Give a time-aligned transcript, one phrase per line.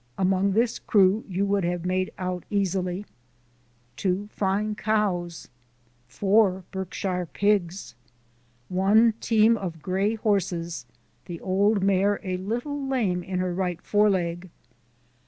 [0.17, 3.05] Among this crew you would have made out easily:
[3.95, 5.47] Two fine cows.
[6.07, 7.93] Four Berkshire pigs.
[8.67, 10.87] One team of gray horses,
[11.25, 14.49] the old mare a little lame in her right foreleg.